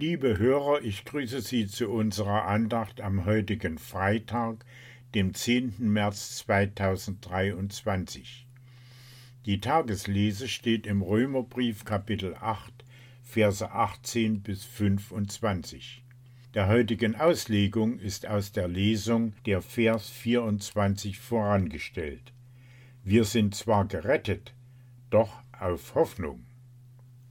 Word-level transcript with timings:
Liebe 0.00 0.38
Hörer, 0.38 0.82
ich 0.82 1.04
grüße 1.04 1.40
Sie 1.40 1.66
zu 1.66 1.90
unserer 1.90 2.44
Andacht 2.44 3.00
am 3.00 3.24
heutigen 3.24 3.78
Freitag, 3.78 4.64
dem 5.16 5.34
10. 5.34 5.74
März 5.78 6.36
2023. 6.36 8.46
Die 9.44 9.60
Tageslese 9.60 10.46
steht 10.46 10.86
im 10.86 11.02
Römerbrief 11.02 11.84
Kapitel 11.84 12.36
8, 12.36 12.72
Verse 13.24 13.68
18 13.68 14.40
bis 14.40 14.62
25. 14.62 16.04
Der 16.54 16.68
heutigen 16.68 17.16
Auslegung 17.16 17.98
ist 17.98 18.24
aus 18.24 18.52
der 18.52 18.68
Lesung 18.68 19.32
der 19.46 19.62
Vers 19.62 20.08
24 20.10 21.18
vorangestellt. 21.18 22.32
Wir 23.02 23.24
sind 23.24 23.56
zwar 23.56 23.84
gerettet, 23.84 24.54
doch 25.10 25.42
auf 25.58 25.96
Hoffnung. 25.96 26.46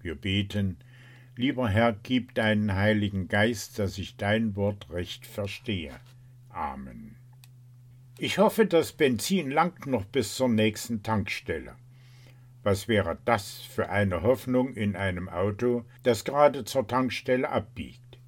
Wir 0.00 0.14
beten, 0.14 0.76
Lieber 1.34 1.68
Herr, 1.68 1.96
gib 2.02 2.34
deinen 2.34 2.74
Heiligen 2.74 3.26
Geist, 3.26 3.78
dass 3.78 3.96
ich 3.96 4.16
dein 4.16 4.54
Wort 4.54 4.90
recht 4.90 5.26
verstehe. 5.26 5.92
Amen. 6.50 7.16
Ich 8.18 8.36
hoffe, 8.38 8.66
das 8.66 8.92
Benzin 8.92 9.50
langt 9.50 9.86
noch 9.86 10.04
bis 10.04 10.36
zur 10.36 10.50
nächsten 10.50 11.02
Tankstelle. 11.02 11.74
Was 12.62 12.86
wäre 12.86 13.18
das 13.24 13.62
für 13.62 13.88
eine 13.88 14.22
Hoffnung 14.22 14.74
in 14.74 14.94
einem 14.94 15.28
Auto, 15.30 15.84
das 16.02 16.24
gerade 16.24 16.64
zur 16.64 16.86
Tankstelle 16.86 17.48
abbiegt? 17.48 18.18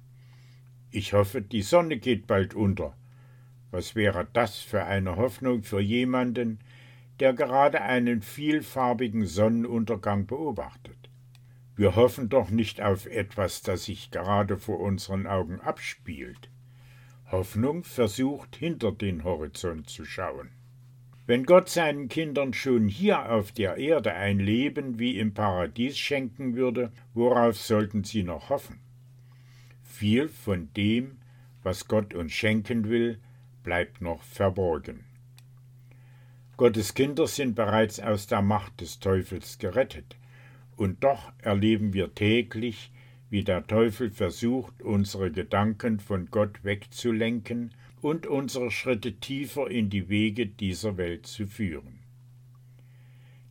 Ich 0.89 1.13
hoffe, 1.13 1.41
die 1.41 1.61
Sonne 1.61 1.97
geht 1.97 2.25
bald 2.25 2.55
unter. 2.55 2.97
Was 3.69 3.95
wäre 3.95 4.27
das 4.33 4.59
für 4.59 4.83
eine 4.83 5.15
Hoffnung 5.15 5.61
für 5.61 5.79
jemanden, 5.79 6.59
der 7.19 7.33
gerade 7.33 7.81
einen 7.81 8.21
vielfarbigen 8.21 9.27
Sonnenuntergang 9.27 10.25
beobachtet? 10.25 10.94
Wir 11.75 11.95
hoffen 11.95 12.29
doch 12.29 12.49
nicht 12.49 12.81
auf 12.81 13.05
etwas, 13.05 13.61
das 13.61 13.85
sich 13.85 14.11
gerade 14.11 14.57
vor 14.57 14.79
unseren 14.79 15.27
Augen 15.27 15.59
abspielt. 15.59 16.49
Hoffnung 17.31 17.83
versucht 17.83 18.55
hinter 18.55 18.91
den 18.91 19.23
Horizont 19.23 19.89
zu 19.89 20.05
schauen. 20.05 20.51
Wenn 21.27 21.43
Gott 21.43 21.69
seinen 21.69 22.07
Kindern 22.07 22.53
schon 22.53 22.87
hier 22.87 23.31
auf 23.31 23.51
der 23.51 23.77
Erde 23.77 24.13
ein 24.13 24.39
Leben 24.39 24.99
wie 24.99 25.17
im 25.17 25.33
Paradies 25.33 25.97
schenken 25.97 26.55
würde, 26.55 26.91
worauf 27.13 27.57
sollten 27.57 28.03
sie 28.03 28.23
noch 28.23 28.49
hoffen? 28.49 28.79
Viel 29.81 30.29
von 30.29 30.71
dem, 30.75 31.17
was 31.63 31.87
Gott 31.87 32.13
uns 32.13 32.31
schenken 32.31 32.89
will, 32.89 33.19
bleibt 33.63 34.01
noch 34.01 34.21
verborgen. 34.21 35.03
Gottes 36.57 36.93
Kinder 36.93 37.27
sind 37.27 37.55
bereits 37.55 37.99
aus 37.99 38.27
der 38.27 38.43
Macht 38.43 38.79
des 38.79 38.99
Teufels 38.99 39.57
gerettet, 39.57 40.15
und 40.75 41.03
doch 41.03 41.31
erleben 41.39 41.93
wir 41.93 42.13
täglich, 42.13 42.91
wie 43.29 43.43
der 43.43 43.65
Teufel 43.65 44.11
versucht, 44.11 44.81
unsere 44.81 45.31
Gedanken 45.31 45.99
von 45.99 46.27
Gott 46.27 46.63
wegzulenken 46.63 47.73
und 48.01 48.27
unsere 48.27 48.71
Schritte 48.71 49.13
tiefer 49.13 49.69
in 49.69 49.89
die 49.89 50.09
Wege 50.09 50.45
dieser 50.45 50.97
Welt 50.97 51.25
zu 51.25 51.47
führen. 51.47 51.99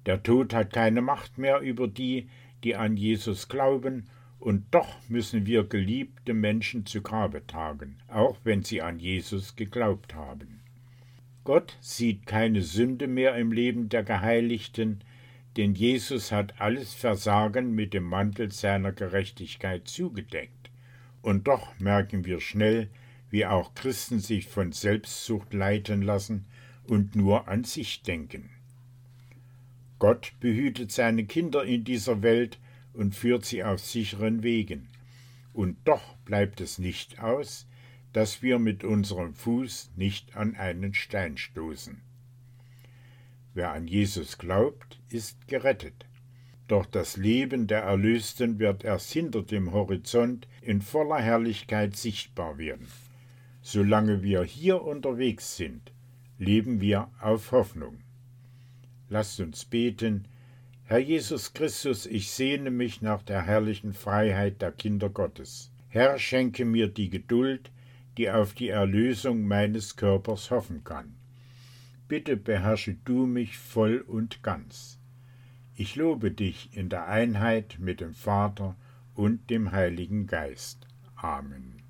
Der 0.06 0.22
Tod 0.22 0.54
hat 0.54 0.72
keine 0.72 1.02
Macht 1.02 1.38
mehr 1.38 1.60
über 1.60 1.88
die, 1.88 2.28
die 2.62 2.76
an 2.76 2.96
Jesus 2.96 3.48
glauben, 3.48 4.06
und 4.38 4.66
doch 4.72 4.98
müssen 5.08 5.46
wir 5.46 5.64
geliebte 5.64 6.34
Menschen 6.34 6.84
zu 6.84 7.00
Grabe 7.00 7.46
tragen, 7.46 7.96
auch 8.08 8.36
wenn 8.44 8.62
sie 8.62 8.82
an 8.82 8.98
Jesus 8.98 9.56
geglaubt 9.56 10.14
haben. 10.14 10.60
Gott 11.44 11.78
sieht 11.80 12.26
keine 12.26 12.60
Sünde 12.60 13.06
mehr 13.06 13.36
im 13.36 13.52
Leben 13.52 13.88
der 13.88 14.02
Geheiligten, 14.02 15.02
denn 15.56 15.74
Jesus 15.74 16.32
hat 16.32 16.60
alles 16.60 16.94
Versagen 16.94 17.74
mit 17.74 17.94
dem 17.94 18.04
Mantel 18.04 18.50
seiner 18.50 18.92
Gerechtigkeit 18.92 19.86
zugedeckt. 19.86 20.70
Und 21.22 21.46
doch 21.46 21.78
merken 21.78 22.24
wir 22.24 22.40
schnell, 22.40 22.88
wie 23.30 23.46
auch 23.46 23.74
Christen 23.74 24.20
sich 24.20 24.46
von 24.46 24.72
Selbstsucht 24.72 25.54
leiten 25.54 26.02
lassen 26.02 26.46
und 26.84 27.16
nur 27.16 27.48
an 27.48 27.64
sich 27.64 28.02
denken. 28.02 28.50
Gott 29.98 30.32
behütet 30.40 30.92
seine 30.92 31.24
Kinder 31.24 31.64
in 31.64 31.84
dieser 31.84 32.22
Welt 32.22 32.58
und 32.92 33.14
führt 33.14 33.44
sie 33.44 33.64
auf 33.64 33.80
sicheren 33.80 34.42
Wegen. 34.42 34.88
Und 35.52 35.76
doch 35.84 36.16
bleibt 36.24 36.60
es 36.60 36.78
nicht 36.78 37.20
aus, 37.20 37.66
dass 38.12 38.42
wir 38.42 38.58
mit 38.58 38.84
unserem 38.84 39.34
Fuß 39.34 39.92
nicht 39.96 40.36
an 40.36 40.56
einen 40.56 40.94
Stein 40.94 41.36
stoßen. 41.36 42.00
Wer 43.54 43.70
an 43.70 43.86
Jesus 43.86 44.36
glaubt, 44.36 45.00
ist 45.10 45.46
gerettet. 45.46 46.06
Doch 46.66 46.86
das 46.86 47.16
Leben 47.16 47.68
der 47.68 47.82
Erlösten 47.82 48.58
wird 48.58 48.82
erst 48.82 49.12
hinter 49.12 49.42
dem 49.42 49.72
Horizont 49.72 50.48
in 50.60 50.82
voller 50.82 51.20
Herrlichkeit 51.20 51.94
sichtbar 51.94 52.58
werden. 52.58 52.88
Solange 53.62 54.24
wir 54.24 54.42
hier 54.42 54.82
unterwegs 54.82 55.56
sind, 55.56 55.92
leben 56.36 56.80
wir 56.80 57.10
auf 57.20 57.52
Hoffnung. 57.52 57.98
Lasst 59.08 59.38
uns 59.38 59.64
beten, 59.64 60.26
Herr 60.82 60.98
Jesus 60.98 61.52
Christus, 61.52 62.06
ich 62.06 62.32
sehne 62.32 62.72
mich 62.72 63.02
nach 63.02 63.22
der 63.22 63.42
herrlichen 63.42 63.92
Freiheit 63.92 64.62
der 64.62 64.72
Kinder 64.72 65.10
Gottes. 65.10 65.70
Herr, 65.88 66.18
schenke 66.18 66.64
mir 66.64 66.88
die 66.88 67.08
Geduld, 67.08 67.70
die 68.18 68.30
auf 68.30 68.52
die 68.52 68.68
Erlösung 68.68 69.46
meines 69.46 69.94
Körpers 69.94 70.50
hoffen 70.50 70.82
kann 70.82 71.14
bitte 72.08 72.36
beherrsche 72.36 72.96
du 73.04 73.26
mich 73.26 73.58
voll 73.58 73.98
und 74.06 74.42
ganz. 74.42 74.98
Ich 75.76 75.96
lobe 75.96 76.30
dich 76.30 76.76
in 76.76 76.88
der 76.88 77.08
Einheit 77.08 77.76
mit 77.80 78.00
dem 78.00 78.14
Vater 78.14 78.76
und 79.14 79.50
dem 79.50 79.72
Heiligen 79.72 80.26
Geist. 80.26 80.86
Amen. 81.16 81.82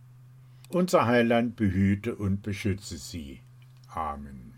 Unser 0.69 1.07
Heiland 1.07 1.57
behüte 1.57 2.15
und 2.15 2.43
beschütze 2.43 2.99
sie. 2.99 3.41
Amen. 3.89 4.55